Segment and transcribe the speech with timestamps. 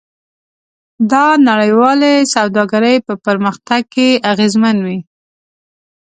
[1.11, 4.99] دا نړیوالې سوداګرۍ په پرمختګ کې اغیزمن وي.